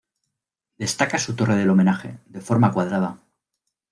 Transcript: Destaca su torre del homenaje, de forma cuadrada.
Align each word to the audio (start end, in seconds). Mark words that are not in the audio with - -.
Destaca 0.79 1.19
su 1.19 1.35
torre 1.35 1.53
del 1.55 1.69
homenaje, 1.69 2.17
de 2.25 2.41
forma 2.41 2.71
cuadrada. 2.73 3.19